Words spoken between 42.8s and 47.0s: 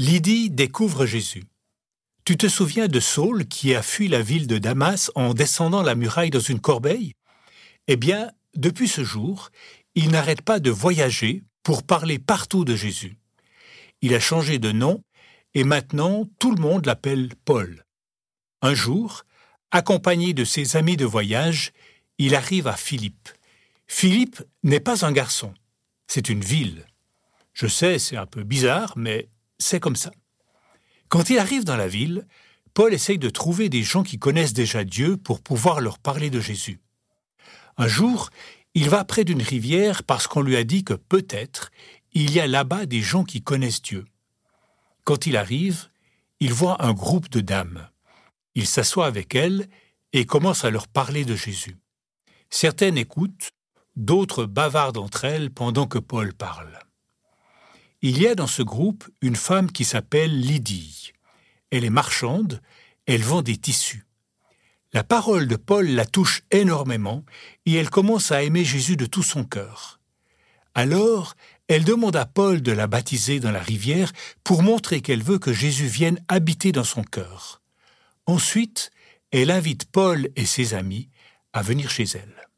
des gens qui connaissent Dieu. Quand il arrive, il voit un